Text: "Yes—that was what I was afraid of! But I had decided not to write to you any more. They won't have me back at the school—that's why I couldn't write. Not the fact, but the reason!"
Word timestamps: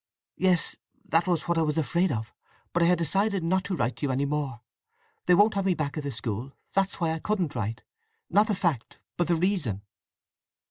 "Yes—that 0.35 1.27
was 1.27 1.43
what 1.43 1.59
I 1.59 1.61
was 1.61 1.77
afraid 1.77 2.11
of! 2.11 2.33
But 2.73 2.81
I 2.81 2.87
had 2.87 2.97
decided 2.97 3.43
not 3.43 3.63
to 3.65 3.75
write 3.75 3.97
to 3.97 4.07
you 4.07 4.11
any 4.11 4.25
more. 4.25 4.61
They 5.27 5.35
won't 5.35 5.53
have 5.53 5.67
me 5.67 5.75
back 5.75 5.95
at 5.95 6.03
the 6.03 6.09
school—that's 6.09 6.99
why 6.99 7.11
I 7.11 7.19
couldn't 7.19 7.53
write. 7.53 7.83
Not 8.27 8.47
the 8.47 8.55
fact, 8.55 8.99
but 9.15 9.27
the 9.27 9.35
reason!" 9.35 9.83